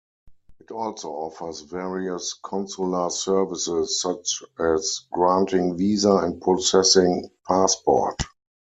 [0.59, 8.19] It also offers various consular services, such as granting visa and processing passport.